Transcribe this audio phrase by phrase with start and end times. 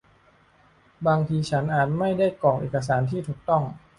[1.07, 3.63] บางทีฉันอาจไม่ได้กรอกเอกสารที่ถูกต้อง